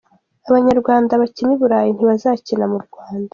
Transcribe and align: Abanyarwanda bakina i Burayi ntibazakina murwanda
Abanyarwanda 0.49 1.19
bakina 1.21 1.51
i 1.55 1.59
Burayi 1.59 1.89
ntibazakina 1.93 2.65
murwanda 2.71 3.29